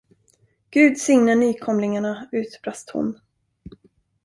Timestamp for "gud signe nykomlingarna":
0.71-2.15